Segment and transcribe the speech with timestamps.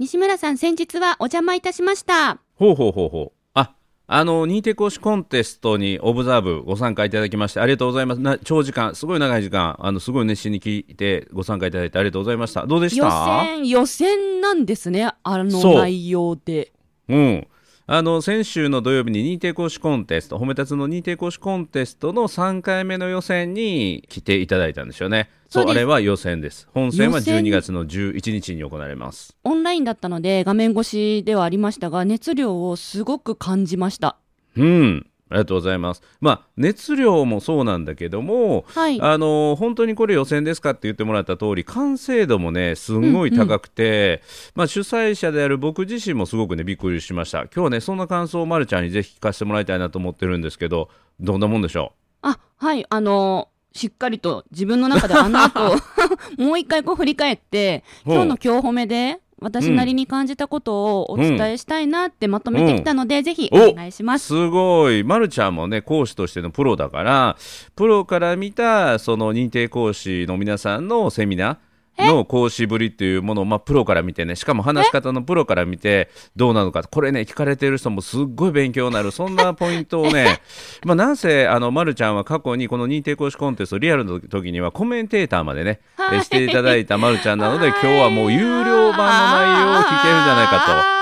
[0.00, 2.38] 西村さん、先日はお邪魔いたしました。
[2.54, 3.38] ほうほうほうほう。
[3.52, 3.74] あ、
[4.06, 8.20] あの、認定講師コンテストにオブザーブご参加いただきましてありがとうございます。
[8.22, 12.66] な長時間、すごい長い時間、あの、すごい熱心に聞いてご参加いただいてありがとうございました。
[12.66, 15.12] どうでし予た選、予選なんですね。
[15.22, 16.72] あの内容で。
[17.06, 17.46] うん。
[17.86, 25.28] あの先週の土曜日に認定講師コンテスト、褒め立つの認定講師コンテストの3回目の予選に来ていただいたんですよね。
[25.50, 26.68] そう、あれは予選です。
[26.72, 29.36] 本戦は予選12月の11日に行われます。
[29.42, 34.16] オンラインだったので、画面越しではありましたが、熱量をすごく感じました。
[34.56, 35.06] うん。
[35.28, 36.02] ありがとうございます。
[36.20, 39.00] まあ、熱量もそうなんだけども、はい。
[39.00, 44.22] あの本当にこれ予選ですかって言ってもらった通り完成度もねすんごい高くて、
[44.56, 50.88] まあ、主催者である僕自身もすごくねびっくりしました今日はねそんな感想をまるちゃんにぜひ聞かせてもらいたいなと思ってるんですけど
[51.20, 52.84] どんなもんでしょあ、はい。
[52.90, 55.76] あのしっかりと自分の中であの後、
[56.38, 64.26] もう一回こう振り返って、今日の今日褒めで、私なりに感じたことをお伝えしたいなってまとめてきたので、ぜひお願いします。
[64.26, 67.36] すごい、ま、るちゃんもね講師としてのプロだから
[67.74, 71.56] プロから見たその認定講師の皆さんのセミナー
[72.06, 79.10] の講師ぶりっていうものを、まあ、プロから見てねしかも話し方のプロから見てどうなのかこれね聞かれてる人もすっごい勉強になる。
[79.10, 80.40] そんなポイントをね
[80.84, 86.18] まあなんせあの、ま、るちゃんは過去にこの認定講師コンテストリアルの時にはコメンテーターまでね、はい。
[86.18, 87.80] えしていただいたまるちゃんなので、 はい。
[87.82, 90.99] 今日はもう有料版の内容を聞けるんじゃないかあと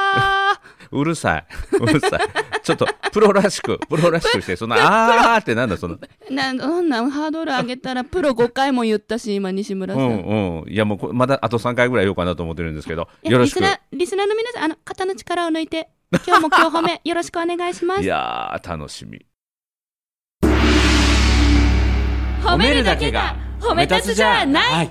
[0.91, 1.47] うるさい。
[1.81, 2.20] うるさい。
[2.62, 5.97] ちょっとプロらしくプロらしくしてその あーってなんだその。
[5.97, 10.05] ーなどんなんハードル上げたらプロ5回も言ったし、今、西村さん。
[10.05, 10.70] うんうん。
[10.70, 13.61] いやもうこまだあと3回ぐらい言おうかなと思ってるんですけどよろしく。
[13.61, 15.89] リスナーリスナーの皆さん、あの、肩の力を抜いて、
[16.27, 18.03] 今日も今日褒め、よろしくお願いします。
[18.03, 18.06] い。
[18.06, 19.25] やー楽しみ。
[22.42, 24.91] 褒めるだけが褒め立つじゃない、い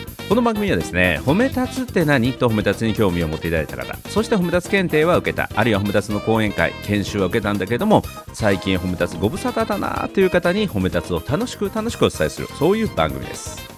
[0.31, 2.31] この番組はですね褒め立つって何？
[2.31, 3.97] と褒め立つに興味を持っていただいた方。
[4.09, 5.49] そして褒め立つ検定は受けた。
[5.53, 12.47] あるいは褒め立つの講演会研修は受けたんだけども最近褒め立つご無沙汰だなという方に褒め立つを楽しく楽しくお伝えする。
[12.57, 13.70] そういう番組です。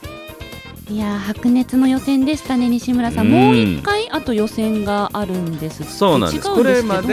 [0.90, 3.32] いやー白熱の予選でしたね西村さん、うん。
[3.32, 5.84] もう一回あと予選があるんです。
[5.86, 6.48] そうなんです。
[6.48, 7.08] 違これまで、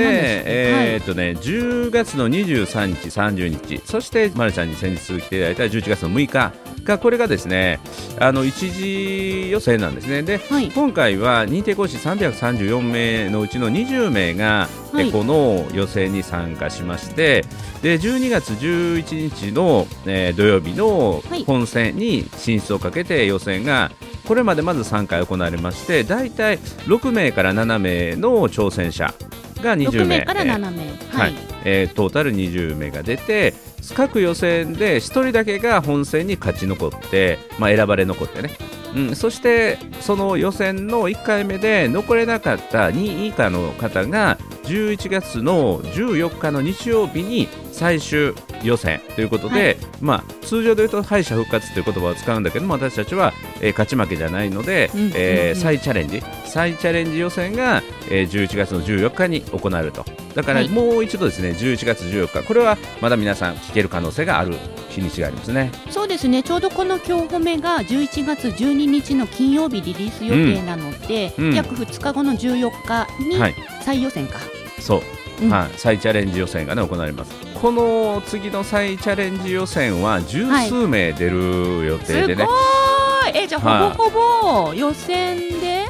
[0.44, 0.96] えーはい。
[0.96, 6.52] っとね、10月の23日、30日、そして、まるちゃんに先日来ていただいた11月の6日
[6.84, 7.78] が、これがですね、
[8.18, 10.22] あの一次予選なんですね。
[10.22, 10.70] で、はい。
[10.70, 15.08] 今回は認定講師334名のうちの20名が、はい。
[15.08, 17.44] えこの予選に参加しまして、
[17.82, 21.44] で12月11日の、えー土曜日のはい。
[21.44, 23.90] 本戦に進出をかけて予選が
[24.26, 29.12] これまでまず3回行われまして大体6名から7名の挑戦者
[29.62, 30.18] が20 6名。
[30.20, 30.58] 名から7名。
[30.58, 30.70] は
[31.12, 31.32] はい。
[31.32, 33.54] い、えートータル20名が出て
[33.94, 38.50] 各予選で1人だけが本戦に勝ち残って、まあ、選ばれ残ってね、
[38.94, 55.12] うん、そしてその予選の1回目で残れなかった2位以下の方が11月の14日の日曜日に最終予選ということで、まあ、通常で言うと敗者復活という言葉を使うんだけども私たちは、えー勝ち負けじゃないので、うんうんうん。
[55.16, 56.22] えー再チャレンジ。
[56.44, 60.04] 再チャレンジ予選が、えー11月の14日に行われると。
[60.34, 60.68] だからはい。
[60.68, 62.46] もう一度ですね11月14日。
[62.46, 64.56] これはまだ皆さん聞ける可能性がある
[64.90, 65.70] 日にちがありますね。
[65.90, 66.42] そうですね。
[66.42, 71.44] ちょうどこの今日褒めが11月12日の金曜日リリース予定なので、うん。
[71.46, 73.54] うん約2日後の14日にはい。
[73.82, 74.38] 再予選か、
[74.78, 75.02] そう、
[75.44, 75.50] うん。
[75.50, 77.32] はい、再チャレンジ予選がね行われます。
[77.60, 82.26] この次の再チャレンジ予選は十数名出る予定すごい。
[82.28, 82.46] でね、
[83.34, 83.74] えじゃはい。
[83.88, 85.86] あほぼほぼ予選で、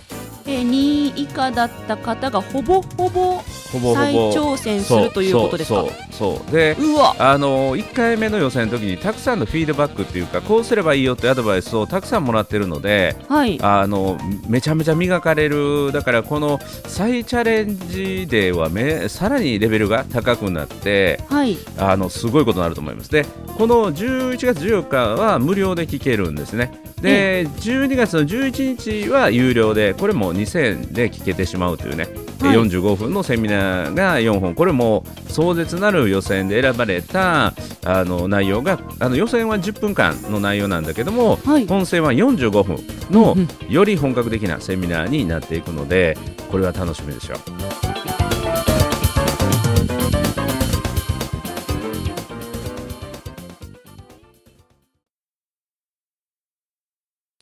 [0.46, 3.42] えー2位以下だった方がほぼほぼ
[3.72, 3.94] ほぼほぼ。
[3.94, 5.84] 再挑戦するということですか？
[6.10, 7.14] そうでうわ。
[7.18, 13.58] あの1回目の予選の時にたくさんのフィードバックっていうかこうすればいいよってアドバイスをたくさんもらってるのではい。
[13.62, 14.18] あの
[14.48, 15.92] めちゃめちゃ磨かれる。
[15.92, 21.56] だからこの再チャレンジではめさらにレベルが高くなってはい。
[21.78, 23.10] あのすごいことになると思います。
[23.10, 23.24] で
[23.56, 26.82] この11月14日は無料で聞けるんですね。
[27.00, 32.08] で12月の11日は有料でこれも2000円で聞けてしまうというね、
[32.40, 34.54] 45分のセミナーが4本。
[34.54, 37.54] これも壮絶なる予選で選ばれた
[37.84, 41.66] あの内容があの予選は10分間の内容なんだけども、はい。
[41.66, 42.78] 本戦は45分
[43.10, 43.48] のうん。
[43.68, 46.16] より本格的なセミナーになっていくので
[46.50, 47.99] これは楽しみでしょう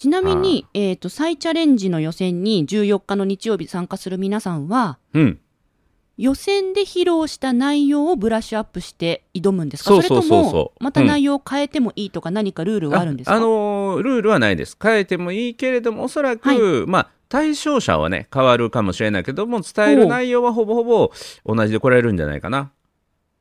[0.06, 5.40] なみに、えっ、と、再チャレンジの予選に14日の日曜日参加する皆さんは、うん。
[6.18, 9.90] 予選で披露した内容をブラッシュアップして挑むんですか？
[9.90, 14.76] そうそうそうそうれとも、また内容を変えてもいいとか何かルールはあるんですか、ああのールールはないです。
[14.80, 21.12] 変えてもいいけれども、おそらく、まあ、対象者はね、変わるかもしれないけども、伝える内容はほぼほぼ
[21.46, 22.72] 同じで来られるんじゃないかな。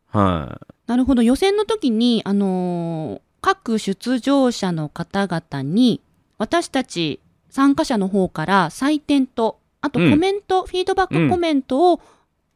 [0.07, 1.23] はい、なるほど。
[1.23, 6.01] 予選の時に、あのー各出場者の方々に、
[6.37, 7.19] 私たち
[7.49, 12.01] 参加者の方から採点と、あとうんコメント、フィードバックコメントを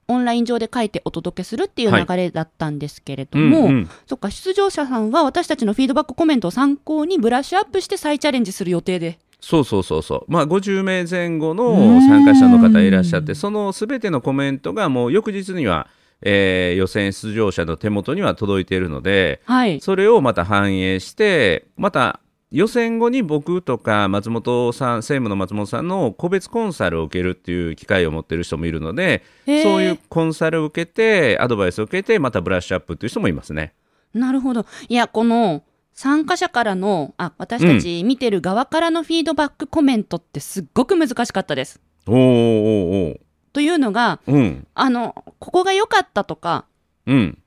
[0.08, 9.20] オンライン上で書いてお届けするっていうはい流れだったんですけれどうんも、うんそっか、出場者さんは私たちのフィードバックコメントを参考にブラッシュアップして再チャレンジする予定で。
[9.40, 10.32] そうそうそうそう。
[10.32, 15.88] まあ、50名前後の参加者の方いらっしゃって、そのすべてのコメントがもう翌日には、
[16.22, 19.82] えー予選出場者の手元には届いているので、はい。
[19.82, 22.20] それをまた反映して、また
[22.52, 33.74] 予選後に僕とか松本さん、専務の松本さんの個別コンサルを受けるっていう機会を持ってる人もいるので、そういうコンサルを受けて、アドバイスを受けて、またブラッシュアップっていう人もいますね。
[34.14, 34.66] なるほど。
[34.90, 35.64] いや、この
[35.94, 41.80] 参加者からの、あ、私たち見てる側からのフィードバックコメントってすっごく難しかったです。
[42.06, 43.20] おーおー
[43.54, 46.66] というのが、うん、あの、ここが良かったとか、
[47.06, 47.38] うん、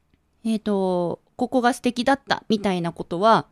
[0.47, 3.47] えっ、と、ここが素敵だったみたいなことは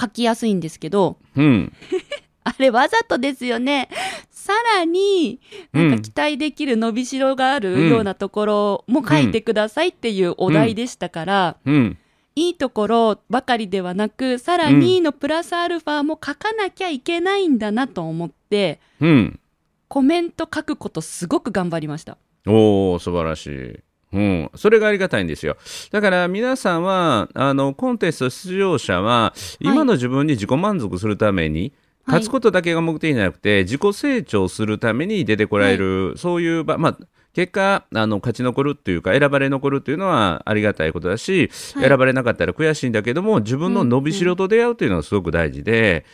[0.00, 1.72] 書きやすいんですけど、うん、
[2.44, 3.88] あれわざとですよね。
[4.30, 5.40] さらに、
[5.72, 11.98] なんか期待できる伸びしろがあるようなところも書いてくださいっていうお題でしたから、うん、
[12.34, 19.40] いいところばかりではなく、さらにのプラスアルファも書かなきゃいけないんだなと思って、うん。
[19.88, 22.16] コメント書くことすごく頑張りました。
[22.46, 23.89] おお素晴らしい。
[24.12, 25.56] うん、それがありがたいんですよ。
[25.92, 31.72] だから皆さんは、あの、コンテスト出場者は、今の自分に自己満足するために、はい。
[32.06, 36.98] 勝つことだけが目的じゃなくて、自己成長するために出てこられる、そういう場、まあ、
[37.34, 41.88] 結果あの、勝ち残るっていうか、選ばれ残るっていうのはありがたいことだし、はい。
[41.88, 46.04] 選ばれなかったら悔しいんだけども、自分の伸びしろと出会うというのがすごく大事で、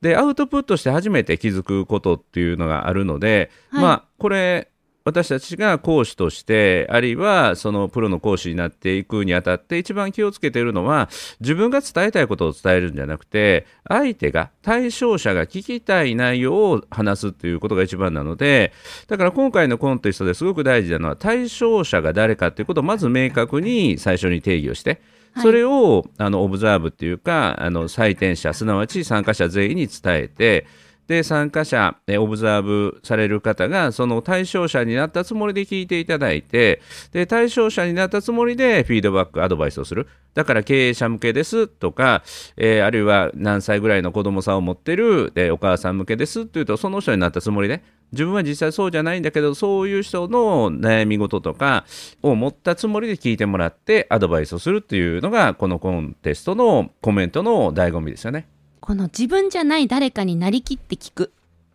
[0.00, 3.82] で、アウトプットして初めて気づくことっていうのがあるので、はい。
[3.82, 4.68] まあ、これ、
[5.06, 11.08] 私たちが講師として、あるいはそのプロの講師になっていくにあたって、一番気をつけているのは、
[11.38, 18.72] 自分が伝えたいことを伝えるんじゃなくて、相手が、対象者が聞きたい内容を話すっていうことが一番なので、
[19.06, 25.00] だから今回のコンテストですごく大事なのは、対象者が誰かっていうことをまず明確に最初に定義をして、
[25.34, 25.42] はい。
[25.44, 30.66] それをあのオブザーブっていうかあの採点者すなわち参加者全員に伝えて
[31.08, 36.80] で参加者オブザーブされる方がその対象者になったつもりで聞いていただいて
[37.12, 42.22] で対象者になったつもりでフィードバックアドバイスをするだから経営者向けですとか、
[42.56, 47.82] えーあるいは何歳ぐらいの子供さんを持ってるでお母さん向けですっていうとその人になったつもりで
[48.12, 51.84] 自分は実際そうじゃないんだけどそういう人の悩み事とか
[52.22, 58.46] を持ったつもりで聞いてもらってアドバイスをするっていうのがこのコンテストのコメントの醍醐味ですよね。
[58.86, 61.32] この自分じゃない誰かになりきって聞く。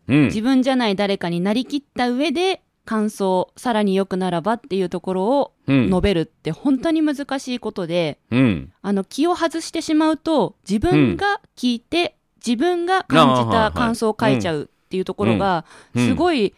[0.07, 5.87] うん、自分じゃない誰かになりきった上で、感想、さらに良くならばっていうところをうん。
[5.89, 12.15] 述べるって本当に難しいことで、うん、あの気を外してしまうと自分が聞いて、
[12.45, 16.07] 自分が感じた感想を書いちゃうっていうところがうんうん。
[16.07, 16.53] すごい、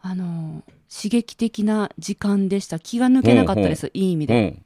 [0.00, 2.80] あの刺激的な時間でした。
[2.80, 4.58] 気が抜けなかったです、いい意味で、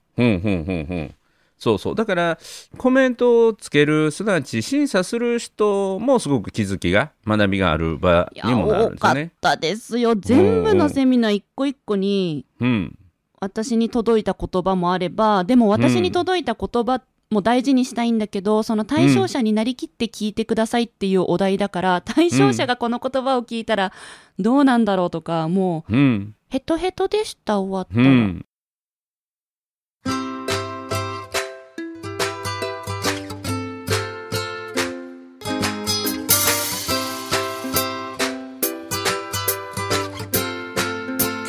[1.58, 1.94] そうそう。
[1.94, 2.38] だから、
[2.76, 9.32] コメントをつける、すなわち審査する人もすごく気づきが、学びがある場にもなるん多かっですよね。
[9.40, 12.98] たですよ全部のセミナー一個一個にうん。
[13.40, 23.92] 私に届いた言葉もあればでも私に届いた言葉も大事にしたいんだけど、その対象者になりきって聞いてくださいっていうお題だから、対象者がこの言葉を聞いたら
[24.38, 26.34] どうなんだろうとかもううん。
[26.48, 28.06] ヘトヘトでした終わったら、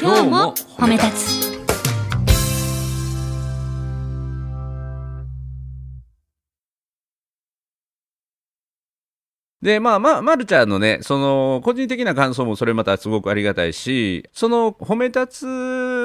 [0.07, 1.46] 今日も褒め立つ。
[9.61, 15.45] で、まあまあ、まるちゃんのね、その、個人的な感想もそれまたすごくありがたいし、その、褒め立つ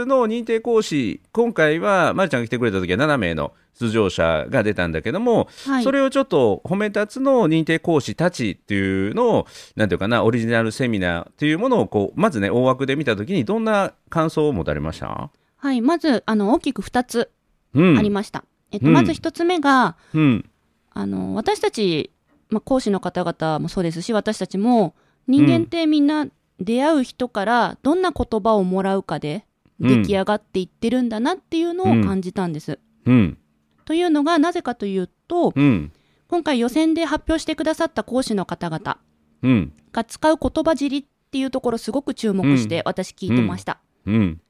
[0.06, 15.30] の認定講師、今回は、まるちゃんが来てくれた時は7名の出場者が出たんだけども、はいそれをちょっと褒め立つの認定講師たちっていうのを、なんていうかな、オリジナルセミナーっていうものを、こう、まずね、大枠で見た時に、どんな感想を持たれました？
[15.58, 17.30] はいまずあの大きく2つ
[17.74, 17.98] うん。
[17.98, 20.50] ありました、えっと、うんまず1つ目がうん。
[20.94, 22.10] あの私たち
[22.52, 24.94] まあ、講師の方々もそうですし私たちも
[25.26, 26.26] 人間ってみんな
[26.60, 29.46] 出会う人からどんな言葉をもらうかで
[29.80, 32.78] 出来上がっていってるんだなっていうのを感じたんです。
[33.06, 33.38] うん。
[33.84, 35.92] というのがなぜかというとうん。
[36.28, 38.98] 今回予選で発表してくださった講師の方々
[39.42, 39.72] うん。
[39.92, 43.80] が使う言葉尻っていうところすごく注目して私聞いてました。
[44.06, 44.40] うん。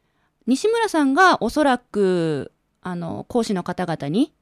[0.47, 4.35] 西村さんがおそらくあの講師の方々に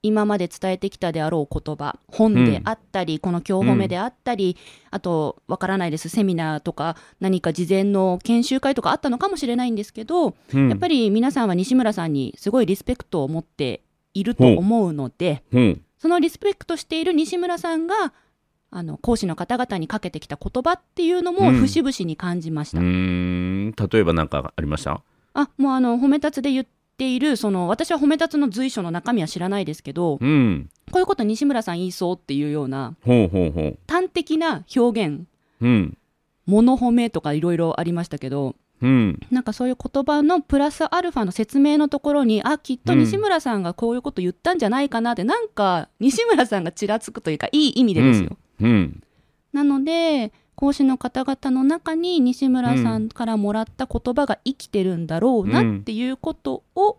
[0.00, 4.56] 今まで伝えてきたであろう言葉本であったり、この今日褒めであったり、
[4.90, 10.68] あとわからないですセミナーとか何か事前の研修会とかあったのかもしれないんですけど、うん。
[10.68, 13.82] やっぱり皆さんは西村さんにすごいリスペクトを持って
[14.14, 15.82] いると思うので、うん。
[15.98, 18.12] そのリスペクトしている西村さんが
[18.70, 21.54] あの講師の方々にかけてきた言葉っていうのもうん。
[21.60, 22.80] 節々に感じました。
[22.80, 25.02] 例えば何かありました？
[25.34, 26.66] あもうあの褒め立つで言っ
[26.98, 30.68] ているその私は褒め立つの随所の中身は知らないですけどうん。
[30.90, 32.96] こういうこと西村さん言いそうっていうような
[33.86, 35.22] 端的な表現
[35.60, 35.96] うん。
[36.46, 39.20] 物褒めとかいろいろありましたけどうん。
[39.30, 48.36] なんかそういう言葉のプラスアルファの説明のところにあきっと西村さんがこういうこと言ったんじゃないかなって、なんか西村さんがちらつくというかいい意味でですよ。
[48.60, 49.02] うん。
[49.52, 56.98] なので講師の方々の中に西村さんからもらった言葉が生きてるんだろうなっていうことを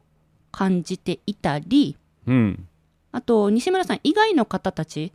[0.49, 2.67] 感じていたり、うん。
[3.11, 5.11] あと西村さん以外の方たち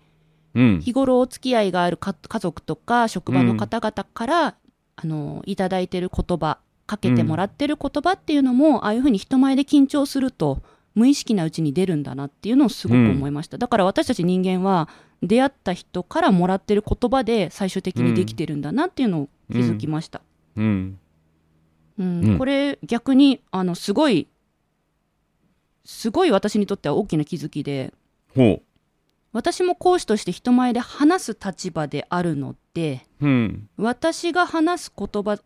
[0.55, 0.81] うん。
[0.83, 4.55] 日頃お付き合いがあるか家族とか職場の方々から、
[4.97, 10.63] あのいただいてる言葉かけてもらってる言葉っていうのも、ああいうふうに人前で緊張すると
[10.95, 14.91] 無意識なうちに出るんだなっていうのをすごく思いました、だから私たち人間は
[15.26, 20.21] 出会った人からもらってる言葉で最終的にできてるんだなっていうのを気づきました、
[20.57, 20.99] うん。
[21.99, 22.25] うん。
[22.25, 22.38] うん。
[22.38, 24.28] これ逆にあのすごい
[25.85, 27.93] すごい私にとっては大きな気づきで
[28.35, 28.62] ほ
[29.33, 33.69] 私も講師として人前で話す立場であるのでううん。
[33.76, 35.38] 私が話す言葉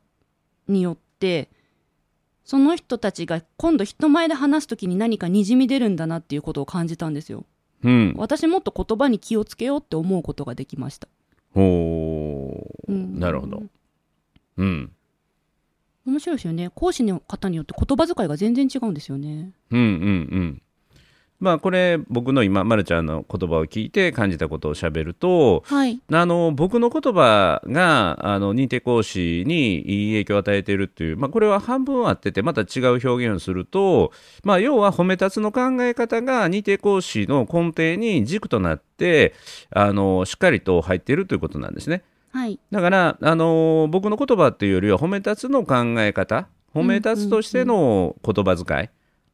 [0.69, 1.49] によって
[2.45, 7.45] その人たちが今度人前で話す時に何かにじみ出るんだなっていうことを感じたんですよ
[7.85, 8.15] うん。
[8.17, 11.09] 私もっと言葉に気をつけようって思うことができました、
[11.55, 12.93] ほう。
[12.93, 13.19] うん。
[13.19, 13.63] なるほど。
[14.57, 14.93] うん。
[16.07, 16.71] 面白いですよね。
[16.75, 19.53] 講師の方によって言葉遣いが全然違うんですよね。
[19.71, 19.91] うんうんう
[20.41, 20.63] ん
[21.41, 26.01] まあこれ僕の今まるちゃんの言葉を聞いて感じたことをしゃべるとはい。
[26.11, 39.35] あの僕の言葉があの認定講師にいい影響を与えているっていう、まあ、これは半分あっててまた違う表現をすると、まあ、要は褒め立つの考え方が認定講師の根底に軸となって
[39.71, 42.03] あのしっかりと入っているということなんですね。
[42.33, 42.59] はい。
[42.71, 48.89] だから、あの僕の言葉っていうよりは褒め立つの考え方褒め立つとしての言葉遣い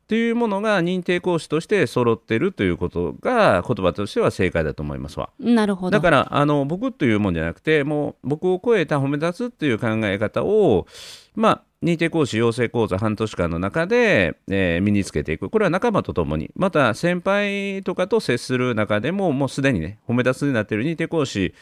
[0.05, 5.31] っていうものが認定講師として揃ってるということが言葉としては正解だと思いますわ。
[5.41, 5.91] なるほど。
[5.93, 10.87] だからあの僕というもんじゃなくてもう僕を超えた褒め立つっていう考え方を
[11.35, 15.49] まあ認定講師養成講座半年間の中で、えー身につけていく。
[15.49, 16.51] これは仲間とともに。
[16.55, 21.55] また先輩とかと接する中でももうすでにね褒め立つになっている認定講師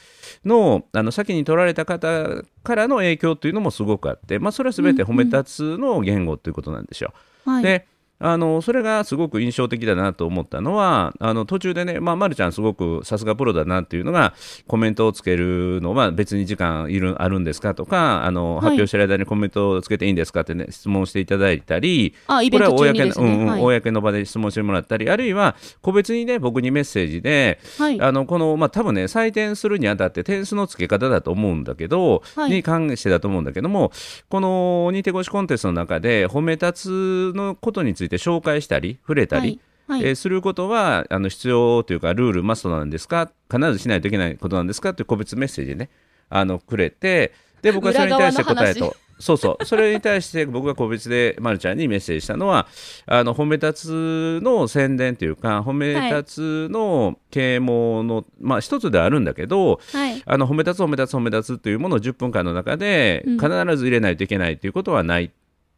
[0.45, 7.13] のあの先に取られた方からの影響というのもすごくあって、まあ、それは全て褒め立つの言語ということなんですよ。
[7.45, 7.63] はい。
[7.63, 7.87] で
[8.23, 14.35] あのそれがすごく印象的だなと思ったのはあの途中でね、まあ、まるちゃんすごくさすがプロだなっていうのが
[14.67, 18.73] コメントをつけるのは別に時間いるあるんですかとかあの、はい。
[18.73, 28.01] 発表してる間にコメントをつけていいんですかってね質問していただいたりあイベント中にですこれは公の,、うんうんねはい公の場で質問してもらったりあるいは個別にね僕にメッセージではい。
[28.01, 32.51] あのこのまあ多分ね採点するにあたって点数の付け方だと思うんだけど、はい。
[32.51, 33.93] に関してだと思うんだけども
[34.29, 40.05] この認定講師コンテストの中で褒め立つのことについて紹介したり触れたり、はいはい。
[40.05, 45.91] えーすることはあの必要というかルールマストなんですか必ずしないといけないことなんですかという個別メッセージね。
[46.29, 48.97] あのくれてで僕はそれに対して答えと。
[49.19, 49.65] そうそう。
[49.65, 52.67] それに対して僕が個別でまるちゃんにメッセージしたのは
[53.07, 60.23] あの褒め立つの宣伝というか褒め立つの啓蒙の、まあ一つではあるんだけどはい。
[60.27, 63.39] あの褒め立つ褒め立つ褒め立つというものを10分間の中でうん。
[63.39, 65.31] 必ず入れないといけないということはない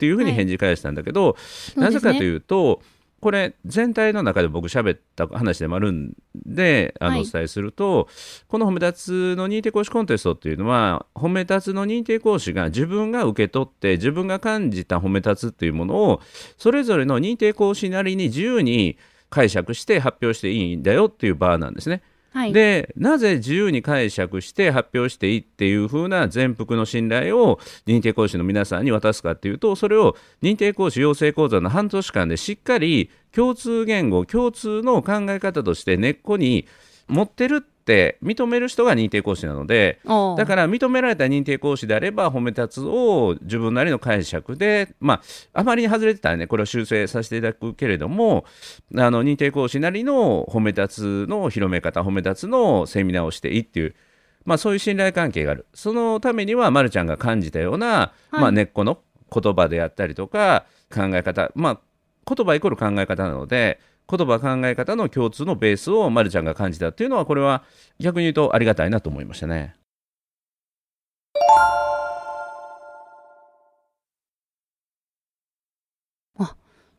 [0.04, 1.84] っていうふうに返事返したんだけど、うですね。
[1.84, 2.82] なぜかというと
[3.20, 7.20] これ全体の中で僕喋った話でもあるんであのはい。
[7.22, 8.06] お伝えすると、
[8.48, 16.20] この褒め立つの認定講師コンテストっていうのは褒め立つの認定講師が自分が受け取って自分が感じた褒め立つっていうものを
[16.58, 18.98] それぞれの認定講師なりに自由に
[19.30, 22.02] 解釈して発表していいんだよっていう場なんですね。
[22.34, 22.52] はい。
[22.52, 36.66] でなぜ自由に解釈して発表していいっていう風な全幅の信頼を認定講師の皆さんに渡すかっていうとそれを認定講師養成講座の半年間でしっかり共通言語共通の考え方として根っこに
[37.06, 45.14] 持ってるっって認める人が認定講師なのでだから認められた認定講師であれば褒め立つを自分なりの解釈でま
[45.52, 48.46] ああまりに外れてたらねこれを修正させていただくけれども
[48.96, 53.94] あの認定講師なりの褒め立つの広め方褒め立つのセミナーをしていいっていう
[54.46, 55.66] まあそういう信頼関係がある。
[55.72, 58.40] そのためには、ま、るちゃんが感じたような、はい。
[58.42, 58.98] まあ、根っこの
[59.32, 61.80] 言葉であったりとか考え方まあ
[62.26, 67.64] 言葉イコール考え方なので言葉考え方の共通のベースをまるちゃんが感じたっていうのはこれは
[67.98, 69.74] 逆に言うとありがたいなと思いましたね。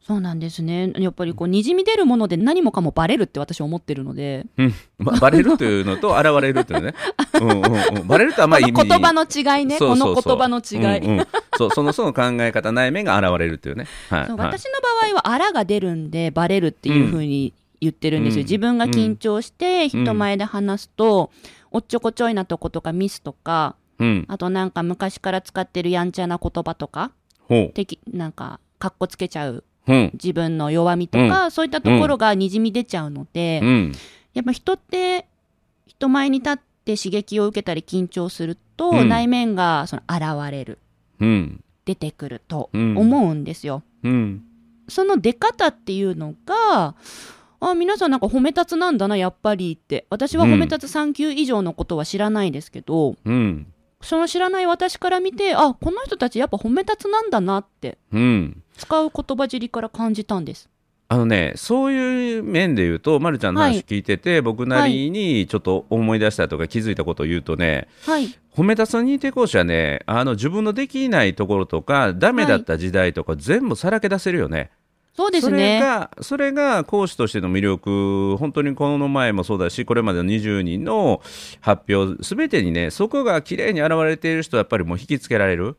[0.08, 0.94] そうなんですね。
[0.98, 6.94] やっぱりこう、にじみ出るもので何もかもバレるって私は思ってるので、うんまあ、バレるというのと現れるというね。
[7.42, 9.80] うんうんうん、バレるとはまあ意味言葉の違いね。
[9.80, 11.00] この言葉の違い。
[11.00, 13.88] うんうんそうそのその考え方内面が現れるというね。
[14.10, 18.42] はいはいそう私の場合は、あらが出るんで、バレるっていうふうに言ってるんですよ。
[18.42, 21.32] うん自分が緊張して人前で話すと、
[21.72, 33.92] おっちょこちょいなとことかミスとか、うん、あとなんか昔から使ってるやんちゃな言葉とか、ほ敵なんか、かっこつけちゃうう、うん、自分の弱みとか、そういったところがにじみ出ちゃうので、うん、
[34.34, 35.26] やっぱ人って
[35.88, 39.10] 人前に立って刺激を受けたり緊張すると、うん。
[39.10, 40.80] 内面がその現れる
[41.20, 42.98] うん、出てくるとうん。
[42.98, 43.84] 思うんですよ。
[44.04, 44.44] うん、
[44.90, 46.96] その出方っていうのが
[47.62, 50.06] あ皆さんなんか褒め立つなんだなやっぱりって。
[50.10, 53.68] 私は褒め立つ3級以上のことは知らないですけど、うん、
[54.06, 58.62] その知らない私から見てあこの人たちやっぱ褒め立つなんだなってうん。
[58.78, 60.70] 使う言葉尻から感じたんです。
[61.08, 74.72] あのね、そういう面で言うと、まるちゃんのはい話聞いてて、僕なりにちょっと思い出したとか気づいたことを言うとね、はい褒め立つの認定講師はね、あの自分のできないところとか、ダメだった時代とか、全部さらけ出せるよね。
[75.16, 75.80] そうですそれね。
[75.80, 81.22] がそれが講師としての魅力、本当にこの前もそうだし、これまでの20人の
[81.62, 85.78] 発表、すべてにね、そこが綺麗に現れている人はやっぱりもう引きつけられる。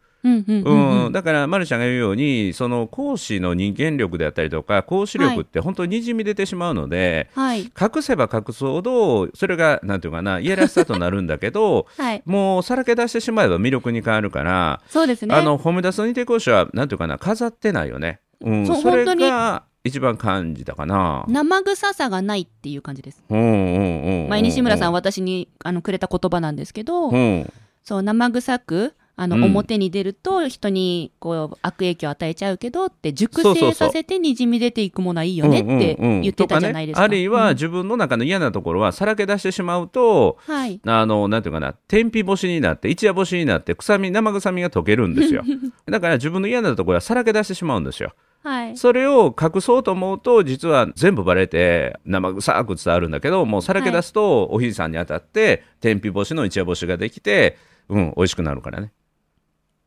[1.12, 15.34] だから、まるちゃんが言うように、その講師の人間力であったりとか、講師力って本当ににじみ出てしまうので、はい隠せば隠すほど、それがなんていうかな、いやらしさとなるんだけど、 はいもうさらけ出してしまえば魅力に変わるから、そうですね。
[15.34, 18.20] あの褒め出す認定講師は、なんていうかな、飾ってないよね。
[18.40, 19.28] うん、そう本当に。
[19.28, 21.24] が一番感じたかな。
[21.28, 23.22] 生臭さがないっていう感じです。
[23.30, 27.52] うんうんうんうん前西村さん私にあのくれた言葉なんですけど、うん。
[27.84, 37.02] そう生臭くあの、うん表に出ると人にこう悪影響を与えちゃうけどって熟そうそうそう成させてにじみ出ていくものはいいよねってうんうんうん言ってたじゃないですか。
[37.02, 40.80] とね、あるいはうん自分の中の嫌なところはさらけ出してしまうと、はい。
[40.84, 45.42] あの、なんていうかな、天日干しになって、一夜干しになって、臭み、生臭みが溶けるんですよ。
[45.86, 48.12] だから自分の嫌なところはさらけ出してしまうんですよ。
[48.42, 48.76] はい。
[48.76, 57.56] それを隠そうと思うと、実は全部バレて、生臭く伝わるんだけど、もうさらけ出すと、お日さんに当たって、天日干しの一夜干しができて、
[57.88, 58.92] うん、美味しくなるからね。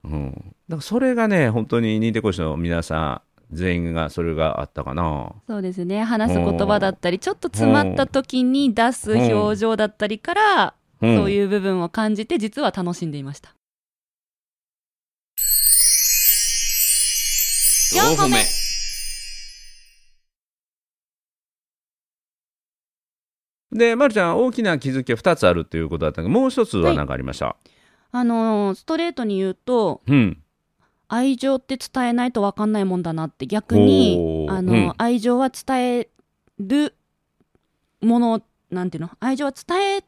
[0.03, 0.31] うん。
[0.33, 5.33] だからそれがね、本当に認定講師の皆さん、全員がそれがあったかな。
[5.47, 6.03] そうですね。
[6.03, 13.55] 話す言葉だったり、ちょっと詰まった時に出す表情だったりから、うんそういう部分を感じて、実は楽しんでいました。
[17.95, 18.35] 4個目
[23.71, 27.55] で、まるちゃん、大きな気づきが2つあるっていうことだったけど、もう一つは何かありました？
[28.11, 30.37] あのーストレートに言うと、うん。
[31.07, 34.93] 愛情って伝えないと分かんないもんだなって逆にあの、うん。
[34.97, 36.09] 愛情は伝え
[36.59, 36.95] る
[38.01, 39.09] ものなんていうの？
[39.19, 40.03] 愛情は伝え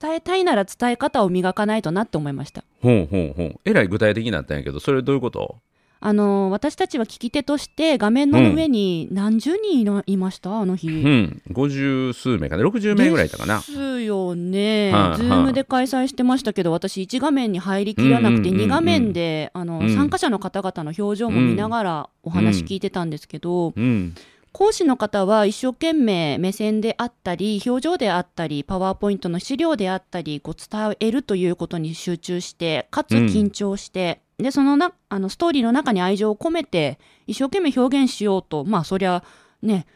[0.00, 2.64] 伝えたいなら伝え方を磨かないとなって思いました。
[2.80, 3.60] ほうほうほう。
[3.64, 5.58] えらい具体的になったんやけど、それどういうこと？
[6.06, 10.56] あの私たちは聞き手として画面の上に何十人いました？
[10.56, 11.42] あの日、うん。
[11.50, 13.58] 50数名かな？60名ぐらいいたかな？
[13.58, 13.64] で。
[13.64, 18.66] すよね、はい Zoom で開催してましたけど、私、1画面に入りきらなくて、うんうんうんうん。
[18.66, 19.94] 2画面であの、うん。
[19.96, 24.14] 参加者の方々の表情も見ながらお話聞いてたんですけど、うん。
[24.52, 39.24] 講師の方は一生懸命目線であったり表情であったり PowerPoint の資料であったりこう伝えるということに集中してかつ緊張して、でそのなあのストーリーの中に愛情を込めて一生懸命表現しようとまあそりゃ
[39.62, 39.86] ね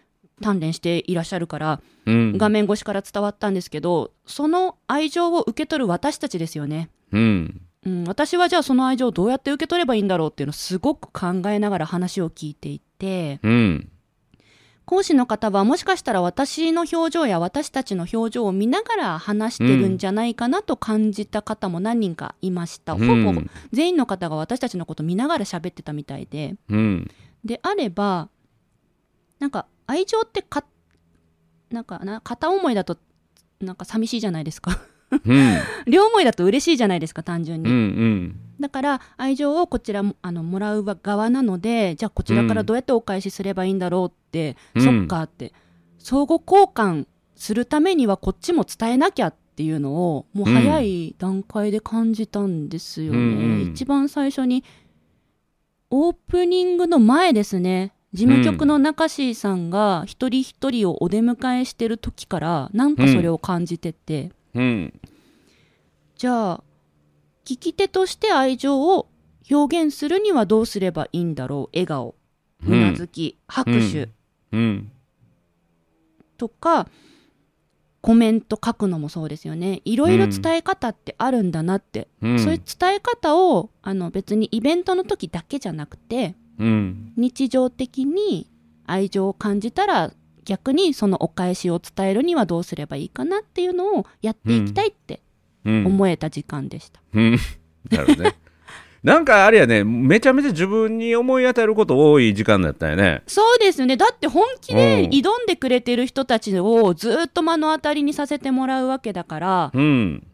[0.40, 2.38] 鍛錬していらっしゃるからうん。
[2.38, 6.90] 画面越しから伝わったんですけどその愛情を受け取る私たちですよね。
[7.12, 7.60] うん。
[7.86, 13.89] うん、私はじゃあその愛情をどうやって受け取ればいいんだろうっていうのをすごく考えながら話を聞いていて、うん。
[14.84, 22.94] 講師の方はもしかしたら私の表情や私たちの表情を見ながら話してるんじゃないかなと感じた方も何人かいました。
[22.94, 26.56] ほぼうん全員の方が私たちのこと見ながら喋ってたみたいで。
[26.68, 27.08] うん。
[27.44, 28.28] であれば、
[29.38, 30.64] なんか愛情ってか、
[31.70, 32.98] なんかな、片思いだと
[33.60, 44.19] なんか寂しいじゃないですかうん 両思いだと嬉しいじゃないですか単純に、うんうんだから愛情をこちらもあのもらう側なのでじゃあこちらからどうやってお返しすればいいんだろうって、
[44.74, 44.82] うん。
[44.82, 45.52] そっかって。
[45.98, 53.72] 相互交換するためにはこっちも伝えなきゃっていうのをもう早い段階で感じたんですよね、うんうん。
[53.72, 54.64] 一番最初に
[55.90, 57.92] オープニングの前ですね。
[58.12, 65.00] 事務局の中椎さんが一人一人をお出迎えしてる時からなんかそれを感じてて、うん。
[66.16, 66.62] じゃあ
[67.44, 69.08] 聞き手として愛情を
[69.50, 71.76] 表現するにはどうすればいいんだろう？
[71.76, 72.14] 笑顔。
[72.66, 74.08] うなずき、拍手
[74.52, 74.92] うん。
[76.36, 76.88] とか、
[78.00, 79.82] コメント書くのもそうですよね。
[79.84, 82.38] いろいろ伝え方ってあるんだなって、うん。
[82.38, 87.12] そういう伝え方をあの別にイベントの時だけじゃなくてうん。
[87.16, 88.50] 日常的に
[88.86, 90.12] 愛情を感じたら
[90.44, 95.20] 逆にそのお返しを伝えるにはどうすればいいかなっていうのをやっていきたいって
[95.66, 95.86] うん。
[95.86, 97.02] 思えた時間でした。
[97.12, 97.38] うん。
[97.90, 98.34] なるほどね
[99.02, 103.22] なんかあれやねめちゃめちゃ自分に思い当たること多い時間だったよね。
[103.26, 103.96] そうですよね。
[103.96, 105.10] だって本気でうん。
[105.10, 110.26] 挑んでくれてる人たちをずっと目の当たりにさせてもらうわけだから、うん。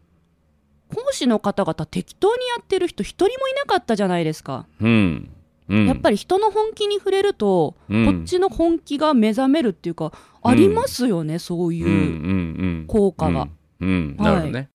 [0.94, 4.66] 講師の方々適当にやってる人一人もいなかったじゃないですか。
[4.80, 5.30] うん。
[5.68, 5.86] うん。
[5.86, 8.04] やっぱり人の本気に触れると、うん。
[8.06, 12.86] こっちの本気が目覚めるっていうか、ありますよね、そういう。
[12.86, 13.48] 効果が。
[13.78, 14.70] なるほどね、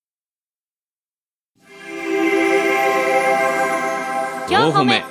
[4.52, 5.02] 4歩目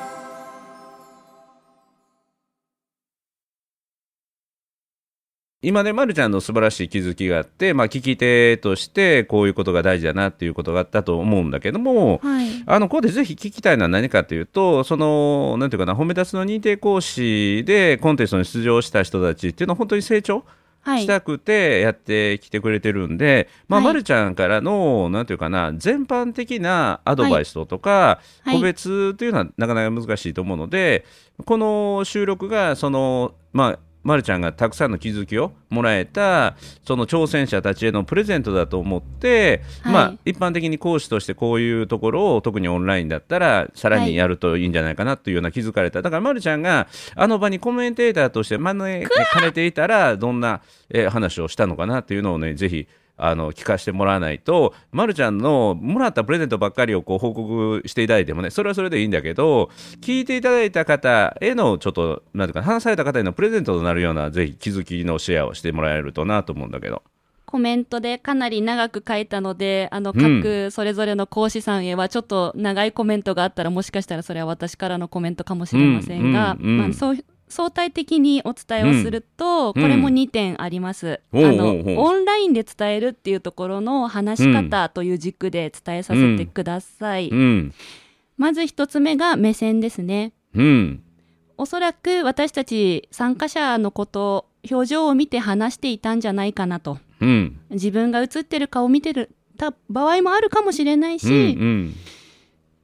[5.62, 12.62] 今ね、ま、るちゃんの素晴らしい気づきがあって、まあ、聞き手としてこういうことが大事だなっていうことがあったと思うんだけども、はい。
[12.66, 20.44] あのここでぜひ聞きたいのは何かというと、そのなんていうかな、褒め立つの認定講師でコンテストに出場した人たちっていうのは、本当に成長はい。
[20.84, 23.86] したくてやってきてくれてるんで、まあ、はい。
[23.86, 28.56] まるちゃんからの、なんていうかな、全般的なアドバイスとか、はい。
[28.56, 31.04] 個別というのはなかなか難しいと思うので、
[31.44, 39.92] この収録が、その、まあ、まるちゃんがたくさんの気づきをもらえたその挑戦者たちへのプレゼントだと思って、はい。
[39.92, 52.86] まあ、一般的に講師としてこういうところを特にオンラインだったらさらにやるといいんじゃないかなというような気づかれた、だからまるちゃんがあの場にコメンテーターとして招かれていたらどんな、えー話をしたのかなというのをねぜひ
[53.22, 67.02] あの聞かせてもらわないと、ま、るちゃんのもらったプレゼントばっかりをこう報告していただいてもねそれはそれでいいんだけど聞いていただいた方へのちょっとなんていうか話された方へのプレゼントとなるようなぜひ気づきのシェアをしてもらえるとなと思うんだけど。
[67.50, 77.16] コメントでかなり長く書いたので、あの、うん各それぞれの講師さんへは、ちょっと長いコメントがあったら、もしかしたらそれは私からのコメントかもしれませんが、まあ、そう
[77.50, 81.20] 相対的にお伝えをすると、うんこれも2点あります。
[81.32, 87.28] おうあのオンラインで伝えるっていうところの話し方という軸で伝えさせてください。
[87.28, 87.74] うん
[88.38, 90.32] まず1つ目が目線ですね。
[90.54, 91.02] うん
[91.58, 96.98] おそらく私たち参加者のこと、表情を見て話していたんじゃないかなと。
[97.20, 101.94] うん自分が映ってる顔を見てるた場合もあるかもしれないし、うん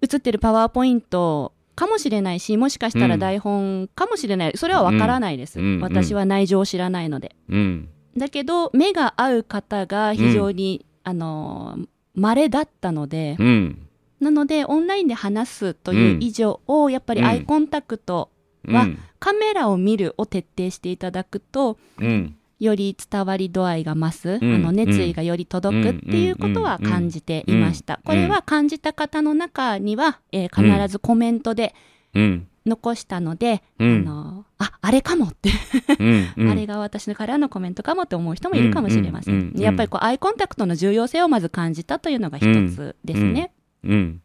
[0.03, 7.37] 映ってるパワーポイントかもしれないしもしかしたら台本かもしれない、それはわからないです、私は内情を知らないので。
[7.49, 7.89] うん。
[8.17, 11.79] だけど目が合う方が非常に、あの
[12.15, 13.89] 稀だったので、うん。
[14.19, 18.31] なのでオンラインで話すという以上を、やっぱりアイコンタクト
[18.67, 18.99] はうん。
[19.19, 27.95] カメラを見るを徹底していただくとうんより伝わり度合いが増す、うんあの熱意がより届くっていうことは感じていました。
[27.95, 31.75] うんこれは感じた方の中には、えー必ずコメントで
[32.15, 32.49] うん。
[32.67, 34.01] 残したので、うん。
[34.09, 35.51] あのああれかもって、
[36.51, 39.53] あれが私からのコメントかもって思う人もいるかもしれません。
[39.57, 43.53] やっぱりこうアイコンタクトの重要性をまず感じたというのが一つですね。
[43.85, 44.21] うん。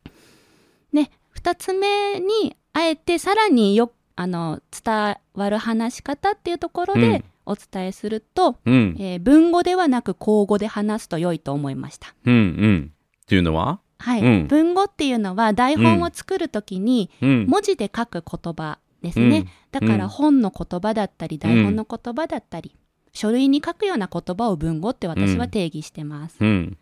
[0.94, 8.95] で二つ目にあえてさらによあの伝わる話し方っていうところでうんお伝えすると、うん。
[8.99, 12.13] えー文語ではなく口語で話すと良いと思いました。
[12.25, 12.93] うんうん。
[13.23, 13.80] っていうのは？
[13.99, 14.47] はい、うん。
[14.47, 17.45] 文語っていうのは台本を作るときにうん。
[17.47, 19.39] 文字で書く言葉ですね。
[19.39, 19.47] うん。
[19.71, 20.10] だからうん。
[20.10, 22.75] 本の言葉だったり台本の言葉だったり、
[23.13, 26.38] 書類に書くような言葉を文語って私は定義してます。
[26.39, 26.77] うん。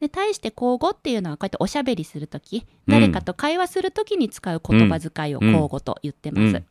[0.00, 6.62] で対して口語っていうのはこうやっておしゃべりするとき、誰かと会話するときに使う言葉遣いを口語と言ってます。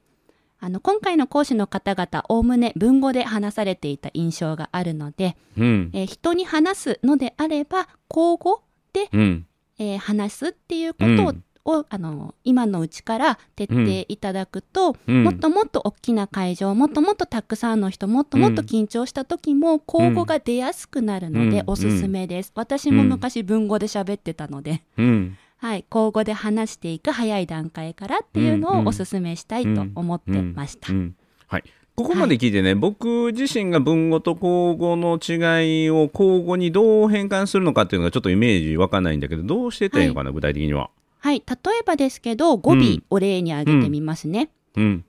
[0.62, 5.92] うんあの今回の講師の方々おおむね文語で話されていた印象があるので、うん。
[5.94, 8.64] えー人に話すのであれば口語
[8.94, 9.46] で、うん。
[9.78, 11.34] えー話すっていうことを
[11.68, 15.24] をあの今のうちから徹底いただくと、うん。
[15.24, 21.64] もっともっと大きな会場もっともっとたくさんの人もっともっと緊張した時も口語が出やすくなるのでうん。
[21.68, 30.94] おすすめです、私も昔文語で喋ってたので、うんはい、口語で話していく早い段階からっていうのをおすすめしたいと思ってました。
[30.94, 31.16] うんうん
[31.48, 31.64] はい、
[31.96, 40.92] ここまで聞いてね、僕自身が文語と口語の違いを口語にどう変換するのかっていうのがちょっとイメージわかんないんだけどどうしてたらいいのかな、具体的には。
[41.18, 43.04] はい、例えばですけど語尾うん。
[43.10, 44.52] を例に挙げてみますね。
[44.76, 45.04] うん、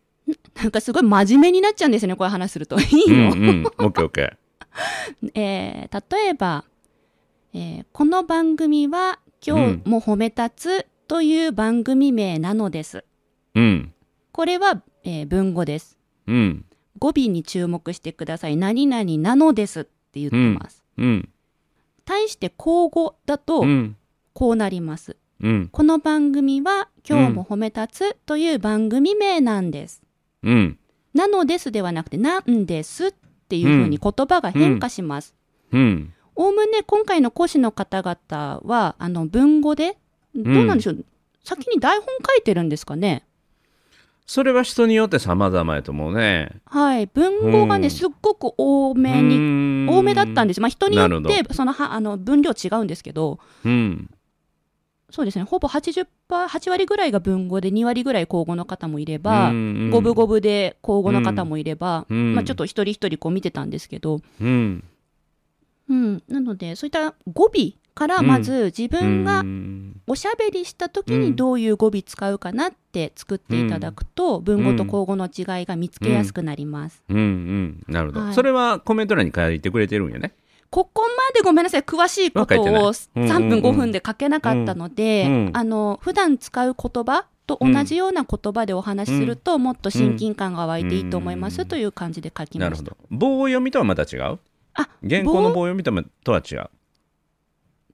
[0.55, 2.81] なんかすごい真面目になっちゃうんですよね、こういう話すると。
[2.81, 5.31] いいうん、の、うん、オッケーオッケー。
[5.35, 6.65] えー例えば、
[7.53, 13.05] えーこの番組は今日も褒め立つという番組名なのです。
[13.55, 13.95] うん、
[14.33, 15.97] これは、えー文語です。
[16.27, 16.65] うん、
[16.99, 18.57] 語尾に注目してください。
[18.57, 20.85] 何々なのですって言ってます。
[20.99, 21.29] うん、
[22.05, 23.97] 対して口語だとうん、
[24.33, 25.17] こうなります。
[25.41, 30.03] うん、この番組は今日も褒め立つという番組名なんです。
[30.43, 30.77] うん、
[31.15, 33.13] なのですではなくて、なんですっ
[33.49, 35.37] ていうふうに言葉が変化します。
[35.71, 39.97] うん、おおむね今回の講師の方々は、あの文語で、
[40.35, 41.05] どうなんでしょう、
[41.43, 43.25] 先に台本書いてるんですかね？
[44.27, 46.51] それは人によって様々やと思うね。
[46.67, 47.91] はい、文語がね、うん。
[47.91, 50.61] すっごく多めに、多めだったんでです。
[50.61, 54.11] まあ人によって、そのはあの分量違うんですけど、うん、
[55.11, 59.91] そうですね、ほぼ80%、8割ぐらいが文語で、2割ぐらい口語の方もいれば、うん。
[59.91, 62.35] 五分五分で口語の方もいれば、うん。
[62.35, 64.85] まあ、ちょっと一人一人こう見てたんですけど、うん、
[65.89, 70.01] うん、なので、そういった語尾からまず自分がうん。
[70.09, 77.03] おしゃべりした時にどういう語尾使うかなって作っていただくと、文語と口語の違いが見つけやすくなります。
[77.09, 78.35] うん、うん、なるほど、はい。
[78.35, 80.33] それはコメント欄に書いてくれてるんよね。
[80.71, 82.93] ここまでごめんなさい、詳しいことを書いてないうんうん
[83.31, 85.47] 3分5分で書けなかったので、うん。
[85.47, 85.57] うん。
[85.57, 92.71] あの、普段使う言葉と同じような言葉でお話しすると、もっと親近感が湧いていいと思います、うんという感じで書きました。
[92.71, 92.97] なるほど。
[93.11, 94.39] 棒読みとはまた違う？
[94.77, 95.83] あ、原稿の棒棒読み
[96.25, 96.71] とは違う。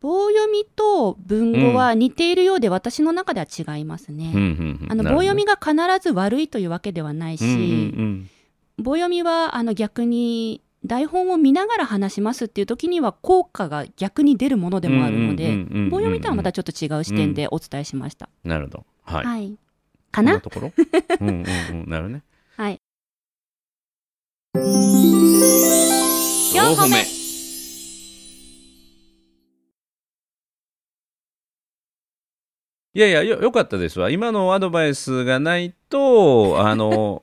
[0.01, 4.33] 棒読みと文語は似ているようで、私の中では違いますね。
[4.35, 8.31] うんうんうんあの棒読みが必ず悪いというわけではないし、うんうん
[8.79, 18.29] 棒読みはあの逆に台本を見ながら話しますっていう時には効果が逆に出るものでもあるので、うんうんうんうん棒読みとはまたちょっと違う視点でお伝えしました。
[18.45, 18.87] うんなるほど。
[19.05, 19.25] はい。
[19.25, 19.57] はい。
[20.11, 20.33] かな？
[20.33, 20.73] なところ？
[21.21, 21.89] うんうんうん。
[21.89, 22.23] なるね。
[22.57, 22.81] はい。
[26.73, 27.03] 4歩目
[32.95, 34.11] いやいやよ、よかったですわ。
[34.11, 37.23] 今のアドバイスがないと、 あの、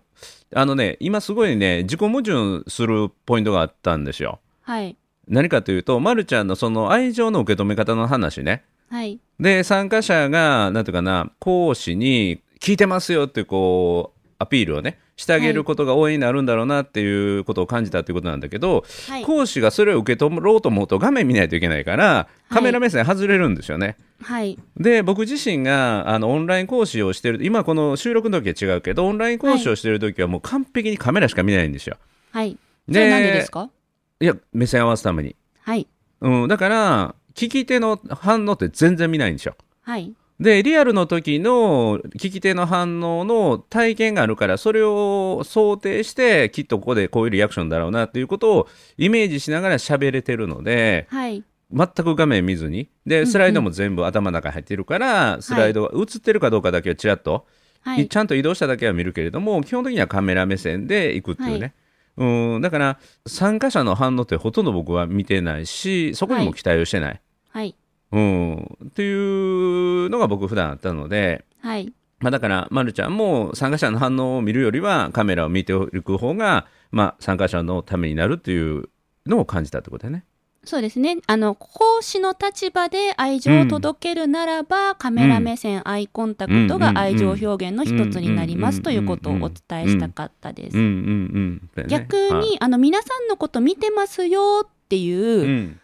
[0.54, 4.40] あのね、今すごいね、自己矛盾するポイントがあったんですよ。
[4.62, 4.98] はい。
[5.28, 8.64] 何かというと、まるちゃんのその愛情の受け止め方の話ね。
[8.90, 9.20] はい。
[9.40, 19.26] で、参加者が、なんていうかな、講師に聞いてますよってこう、アピールをね、してあげることが応援になるんだろうなっていうことを感じたっていうことなんだけど、はい。
[19.26, 23.98] 講師がそれを受け取ろうと思うと画面見ないといけないから、カメラ目線外れるんですよね。
[24.22, 24.58] はい。
[24.78, 31.98] で、僕自身があのオンライン講師をしてる、今この収録の時は違うけど、オンライン講師をしてる時はもう完璧にカメラしか見ないんですよ。
[32.32, 32.58] はい。
[32.88, 33.70] ででですか？
[34.22, 35.36] いや、目線合わすために。
[35.64, 35.86] はい。
[36.22, 39.56] うん、だから、聞き手の反応って全然見ないんですよ。
[39.82, 40.14] はい。
[40.40, 51.44] で、リアルの時の聞き手の反応の体験があるから、それを想定して、きっとここでこういうリアクションだろうなっていうことをイメージしながら喋れてるので、はい。
[51.72, 57.46] 全く画面見ずに、で、スライドも全部頭の中に入ってるから、スライドが映ってるかどうかだけはちらっと、
[57.82, 58.08] はい。
[58.08, 61.74] ちゃんと移動しただけは見るけれども、基本的にはカメラ目線で行くっていうね。
[62.18, 67.22] うん、だから、参加者の反応ってほとんど僕は見てないし、そこにも期待をしてない。
[67.50, 67.76] はい。
[68.12, 71.94] うん、っていうのが僕普段あったので、はい。
[72.20, 78.90] まあ、だから、ま、るちゃんも参加者の反応を見るよりはカメラを見ていく方が、まあ、参加者のためになるっていう
[79.26, 80.26] のを感じたってことだよね。
[80.66, 81.18] そうですね。
[81.26, 90.84] あの、講師の立場で愛情を届けるならば、カメラ目線、アイコンタクトが愛情表現の一つになりますということをお伝えしたかったですうん。
[90.84, 91.70] うんうん。
[91.76, 95.80] だよね逆に、あの、皆さんのこと見てますよっていう、うん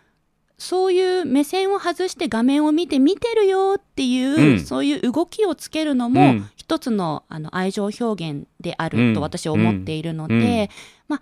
[0.57, 4.59] そういう目線を外して画面を見て見てるよっていう、うん。
[4.59, 6.49] そういう動きをつけるのもうん。
[6.55, 9.09] 一つのあの愛情表現であうん。
[9.09, 11.15] ると私は思っているので、うん。
[11.15, 11.21] まあ、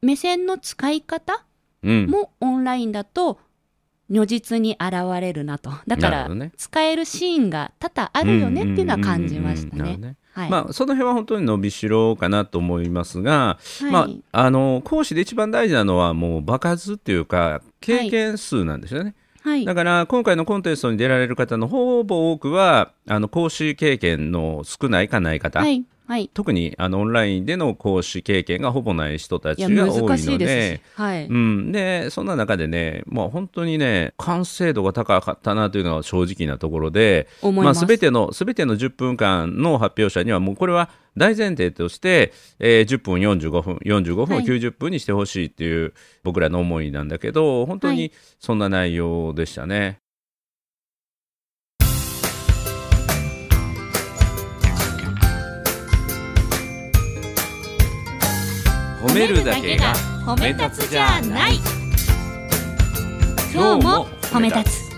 [0.00, 1.44] 目線の使い方
[1.82, 2.06] うん。
[2.06, 3.38] もオンラインだと
[4.08, 5.72] 如実に現れるなと。
[5.86, 10.16] だから使えるシーンが多々あるよねっていうのは感じましたね。
[10.32, 10.50] はい。
[10.50, 13.90] まあ、その辺は本当に伸びしろかなと思いますが、はい。
[13.90, 19.14] まあ、あの講師で一番大事なのはもう場数っていうか経験数なんですよね。
[19.42, 19.64] はい。
[19.64, 26.28] だから今回のコンテストに出られる方のほぼ多くはあの講師経験の少ないかない方、はいはい。
[26.34, 44.44] 特にあのオンラインでの講師経験がほぼない人たちが多いのではい、うん、でそんな中でね、まあ、本当にね完成度が高かったなというのが正直なところで、まあ、思います、全ての全ての10分間の発表者にはもうこれは大前提として、えー10分45分45分をはい。
[44.44, 45.94] 90分にしてほしいっていう
[46.24, 48.12] 僕らの思いなんだけど本当にはい。
[48.40, 49.99] そんな内容でしたね。
[59.10, 59.92] 褒めるだけが
[60.24, 61.56] 褒め立つじゃない。
[63.52, 64.90] 今日も褒め立つ。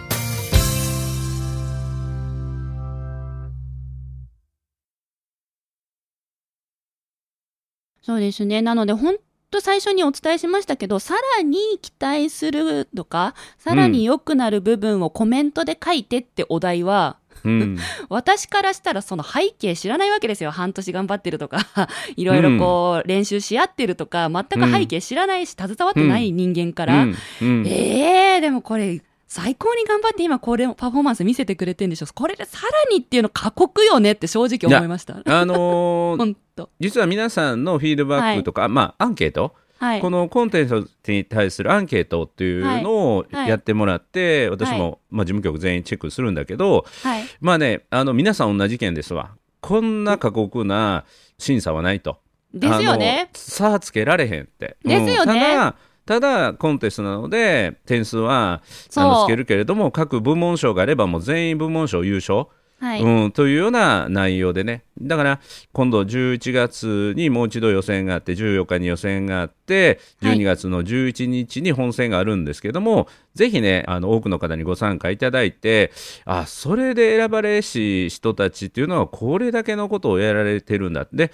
[8.02, 8.60] そうですね。
[8.60, 9.16] なので本
[9.50, 17.78] 当最初にお伝えしましたけどさらに期待するとかさらに良くなる部分をコメントで書いてってお題は、うん。
[18.08, 20.50] 私からしたらその背景知らないわけですよ。
[20.50, 21.58] 半年頑張ってるとか。
[22.16, 24.30] いろいろこう練習し合ってるとか。
[24.30, 27.16] 全く背景知らないし携わってない人間から、うん。
[27.40, 27.66] うん。
[27.66, 32.06] えー、でもこれ最高に頑張って今これパフォーマンス見せてくれてるんでしょ。
[32.14, 35.22] これでさらにっていうの過酷よねって正直思いました。
[35.24, 36.36] あのー
[36.80, 40.00] 実は皆さんのフィードバックとか、まあアンケート、はい。
[40.00, 43.36] このコンテンツに対するアンケートっていうのをはい。
[43.36, 43.48] はい。
[43.48, 47.24] やってもらって、私も、はまあ、事務局全員チェックするんだけどはい。
[47.40, 49.32] まあねあの皆さん同じ意見ですわ。
[49.60, 51.04] こんな過酷な
[51.36, 52.20] 審査はないと。
[52.54, 53.28] ですよね。
[53.32, 54.76] つけられへんって。
[54.84, 55.32] ですよね。
[55.32, 55.50] うん。
[55.50, 58.62] ただただコンテストなので点数は
[58.96, 62.46] あのつけるけれども各部門賞があればもう全員部門賞優勝、
[62.82, 65.40] はい、うん、というような内容でね、だから
[65.72, 70.36] 今度11月にもう一度予選があって、14日に予選があって、はい。
[70.36, 75.92] 12月の11日に本戦があるんですけども、ぜひね、あの多くの方にご参加いただいて、
[76.24, 81.06] あそれで選ばれし人たちっていうのは、これだけのことをやられてるんだ。
[81.12, 81.30] で、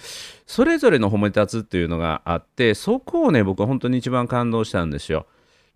[0.46, 5.26] それぞれの褒め立つっていうのがあって、そこをね、僕は本当に一番感動したんですよ。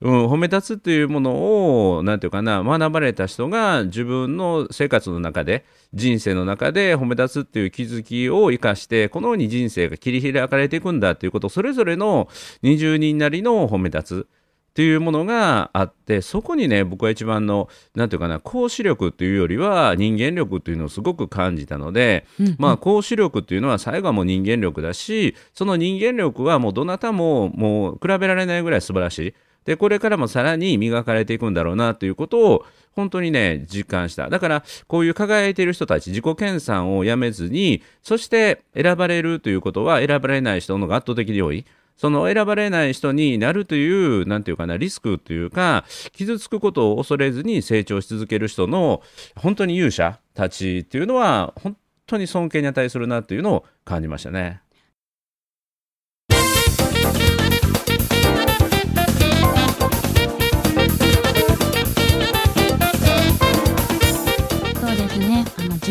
[0.03, 12.29] うん、褒め立つっていうものを、なんていうかな、学ばれた人が自分の生活の中で、人生の中で褒め立つっていう気づきを生かして、このように人生が切り開かれていくんだっていうことを、それぞれの
[12.65, 14.43] 20人なりの褒め立つ。
[14.73, 22.25] っていうものがあってそこにね僕は一番のなんていうかな講師力っていうよりは人間力っていうのをすごく感じたので、
[22.57, 41.65] まあ講師力っていうのは最後はもう人間力だしその人間力はもうどなたももう比べられないぐらい素晴らしいでこれからもさらに磨かれていくんだろうなということを本当にね実感しただからこういう輝いている人たち自己研鑽をやめずにそして選ばれるということは選ばれない人のが圧倒的に多い
[41.97, 43.89] その選ばれない人になるとい
[44.23, 49.03] う、なんていうかな、リスクというか、傷つくことを恐れずに成長し続ける人の、
[49.37, 54.62] 本当に勇者たちっていうのは、本当に尊敬に値するなというのを感じましたね。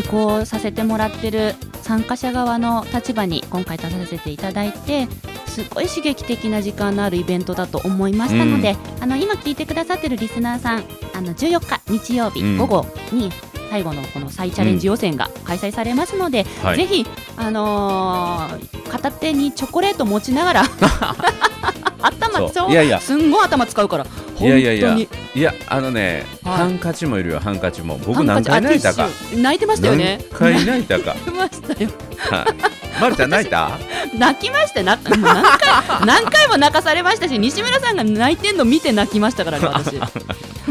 [0.02, 5.08] 受講させてもらってる参加者側の立場に今回立たせていただいて
[5.46, 10.84] すごい刺激的な時間のあるイベントだと思いましたので、あの今聞いてくださってるリスナーさん
[11.14, 12.58] あの14日日曜日うん。
[12.58, 13.30] 午後に
[13.70, 16.76] 最後のこの再チャレンジ予選が開催されますので、はい。
[16.76, 20.62] ぜひ、あのー片手にチョコレート持ちながら
[22.02, 23.00] 頭いやいや。
[23.00, 24.06] すんごい頭使うから
[24.46, 24.96] い本やいやいや。
[25.34, 26.56] いや、あのね、はい。
[26.58, 27.98] ハンカチもいるよ、ハンカチも。
[27.98, 29.06] 僕何回泣いたか。
[29.06, 29.40] ュ。
[29.42, 30.20] 泣いてましたよね。
[30.32, 31.14] 何回泣いたか。
[31.14, 31.90] 泣いてましたよ。
[32.18, 33.00] はい。
[33.00, 33.70] まるちゃん泣いた？
[34.18, 39.96] 泣きましたな何回何回も泣かされましたし西村さんが泣いてんの見て泣きましたからね私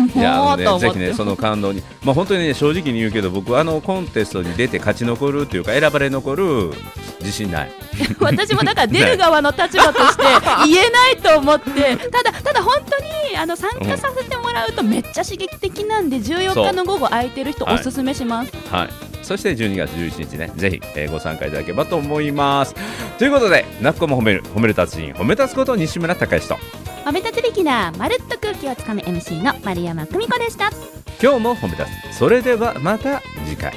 [0.16, 1.84] いや、ね、 ぜひね、その感動に。
[2.04, 6.72] まあ本当にね、正直に言うけど、僕、あのコンテストに出て勝ち残るっていうか、選ばれ残る
[7.20, 7.72] 自信ない。
[8.20, 10.24] 私もだから出る側の立場として
[10.66, 12.98] 言えないと思ってただただ本当
[13.32, 18.90] にあの参加させてもらうとめっちゃ刺激的なんで14日の午後空いてる人はいおすすめします、はい。
[19.24, 22.76] そして12月11日ね、ぜひ、えーご参加いただければと思います。
[23.18, 26.60] ということで、なっこも褒める、褒める達人、褒め立つこと西村隆之と、
[27.04, 30.70] 褒め立つべきなまるっと空気をつかむ MC の丸山久美子でした
[31.22, 32.18] 今日も褒め立つ。
[32.18, 33.74] それではまた次回。